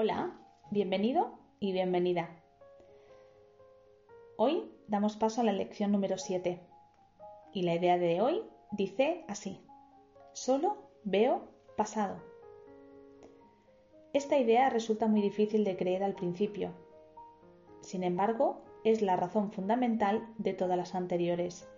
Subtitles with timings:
[0.00, 0.30] Hola,
[0.70, 2.30] bienvenido y bienvenida.
[4.36, 6.60] Hoy damos paso a la lección número 7
[7.52, 9.60] y la idea de hoy dice así,
[10.34, 12.22] solo veo pasado.
[14.12, 16.70] Esta idea resulta muy difícil de creer al principio.
[17.80, 21.68] Sin embargo, es la razón fundamental de todas las anteriores.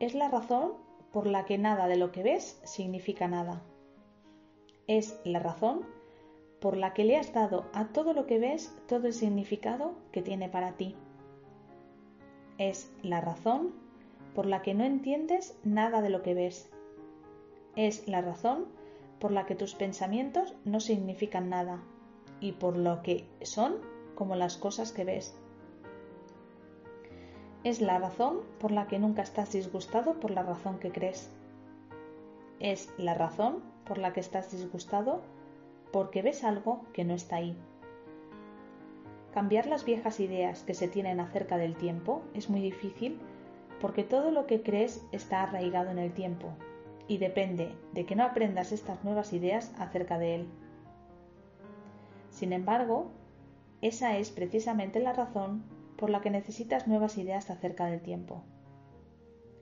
[0.00, 0.74] Es la razón
[1.14, 3.62] por la que nada de lo que ves significa nada.
[4.86, 6.01] Es la razón
[6.62, 10.22] por la que le has dado a todo lo que ves todo el significado que
[10.22, 10.94] tiene para ti.
[12.56, 13.72] Es la razón
[14.32, 16.70] por la que no entiendes nada de lo que ves.
[17.74, 18.66] Es la razón
[19.18, 21.82] por la que tus pensamientos no significan nada
[22.40, 23.78] y por lo que son
[24.14, 25.34] como las cosas que ves.
[27.64, 31.28] Es la razón por la que nunca estás disgustado por la razón que crees.
[32.60, 35.22] Es la razón por la que estás disgustado
[35.92, 37.56] porque ves algo que no está ahí.
[39.32, 43.18] Cambiar las viejas ideas que se tienen acerca del tiempo es muy difícil
[43.80, 46.52] porque todo lo que crees está arraigado en el tiempo
[47.08, 50.46] y depende de que no aprendas estas nuevas ideas acerca de él.
[52.30, 53.10] Sin embargo,
[53.80, 55.64] esa es precisamente la razón
[55.96, 58.42] por la que necesitas nuevas ideas acerca del tiempo.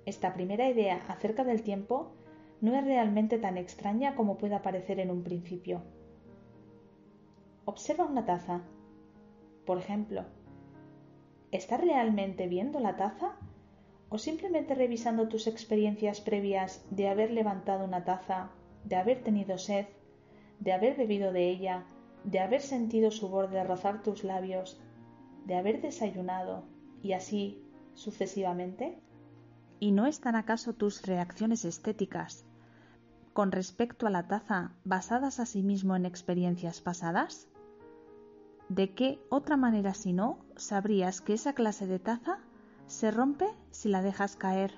[0.05, 2.13] Esta primera idea acerca del tiempo
[2.61, 5.83] no es realmente tan extraña como pueda parecer en un principio.
[7.73, 8.63] Observa una taza.
[9.65, 10.25] Por ejemplo,
[11.53, 13.37] ¿estás realmente viendo la taza
[14.09, 18.51] o simplemente revisando tus experiencias previas de haber levantado una taza,
[18.83, 19.87] de haber tenido sed,
[20.59, 21.85] de haber bebido de ella,
[22.25, 24.81] de haber sentido su borde rozar tus labios,
[25.47, 26.65] de haber desayunado
[27.05, 27.63] y así
[27.95, 28.99] sucesivamente?
[29.79, 32.45] ¿Y no están acaso tus reacciones estéticas
[33.33, 37.47] con respecto a la taza basadas asimismo en experiencias pasadas?
[38.71, 42.39] ¿De qué otra manera si no sabrías que esa clase de taza
[42.87, 44.73] se rompe si la dejas caer?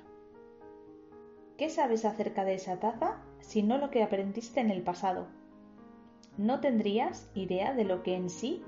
[1.59, 5.27] ¿Qué sabes acerca de esa taza si no lo que aprendiste en el pasado?
[6.39, 8.63] No tendrías idea de lo que en sí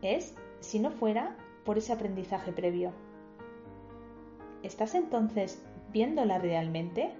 [0.00, 1.36] es si no fuera
[1.66, 2.92] por ese aprendizaje previo.
[4.62, 5.62] ¿Estás entonces
[5.92, 7.12] viéndola realmente?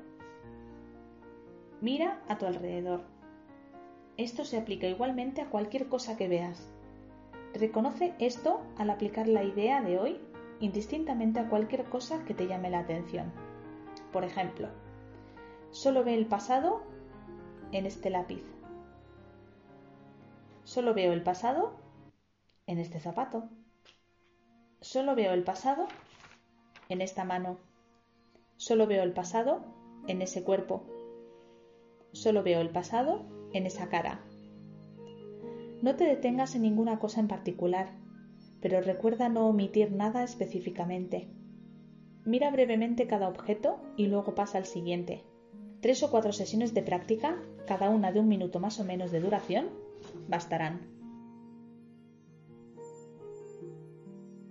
[1.82, 3.02] Mira a tu alrededor.
[4.16, 6.66] Esto se aplica igualmente a cualquier cosa que veas.
[7.54, 10.20] Reconoce esto al aplicar la idea de hoy
[10.60, 13.32] indistintamente a cualquier cosa que te llame la atención.
[14.12, 14.68] Por ejemplo,
[15.70, 16.82] solo ve el pasado
[17.72, 18.44] en este lápiz.
[20.64, 21.72] Solo veo el pasado
[22.66, 23.48] en este zapato.
[24.80, 25.86] Solo veo el pasado
[26.88, 27.58] en esta mano.
[28.56, 29.64] Solo veo el pasado
[30.06, 30.84] en ese cuerpo.
[32.12, 34.20] Solo veo el pasado en esa cara.
[35.82, 37.88] No te detengas en ninguna cosa en particular,
[38.60, 41.28] pero recuerda no omitir nada específicamente.
[42.24, 45.24] Mira brevemente cada objeto y luego pasa al siguiente.
[45.80, 49.20] Tres o cuatro sesiones de práctica, cada una de un minuto más o menos de
[49.20, 49.68] duración,
[50.28, 50.80] bastarán.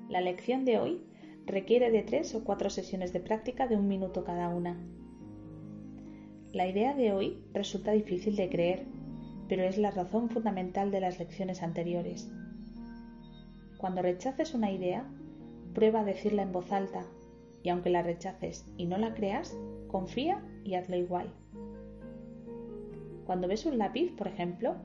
[0.10, 1.04] La lección de hoy
[1.46, 4.84] requiere de tres o cuatro sesiones de práctica de un minuto cada una.
[6.52, 8.88] La idea de hoy resulta difícil de creer,
[9.50, 12.32] pero es la razón fundamental de las lecciones anteriores.
[13.78, 15.06] Cuando rechaces una idea,
[15.74, 17.06] prueba a decirla en voz alta
[17.64, 21.34] y aunque la rechaces y no la creas, confía y hazlo igual.
[23.26, 24.76] Cuando ves un lápiz, por ejemplo,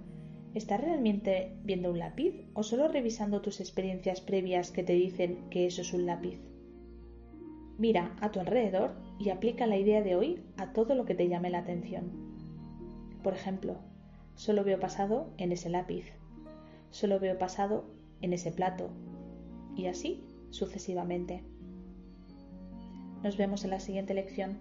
[0.54, 5.66] ¿estás realmente viendo un lápiz o solo revisando tus experiencias previas que te dicen que
[5.66, 6.40] eso es un lápiz?
[7.76, 11.28] Mira a tu alrededor y aplica la idea de hoy a todo lo que te
[11.28, 12.12] llame la atención.
[13.22, 13.78] Por ejemplo,
[14.34, 16.06] Solo veo pasado en ese lápiz.
[16.90, 17.84] Solo veo pasado
[18.20, 18.90] en ese plato.
[19.76, 21.42] Y así sucesivamente.
[23.22, 24.58] Nos vemos en la siguiente lección.